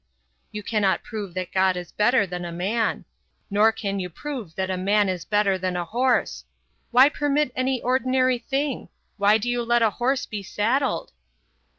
[0.51, 3.05] You cannot prove that God is better than a man;
[3.51, 6.43] nor can you prove that a man is better than a horse.
[6.89, 8.89] Why permit any ordinary thing?
[9.17, 11.11] Why do you let a horse be saddled?"